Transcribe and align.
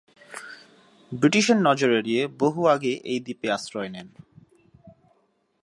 ব্রিটিশের 1.11 1.57
নজর 1.67 1.89
এড়িয়ে 1.91 2.21
বহু 2.39 2.61
আগে 2.65 2.93
এই 3.03 3.19
দ্বীপে 3.19 3.47
আশ্রয় 3.51 3.89
নেন। 3.89 4.07